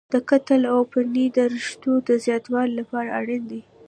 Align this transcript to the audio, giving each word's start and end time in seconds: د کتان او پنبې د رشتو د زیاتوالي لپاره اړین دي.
د 0.13 0.15
کتان 0.29 0.61
او 0.73 0.79
پنبې 0.91 1.25
د 1.37 1.37
رشتو 1.53 1.91
د 2.07 2.09
زیاتوالي 2.25 2.73
لپاره 2.79 3.09
اړین 3.19 3.43
دي. 3.51 3.61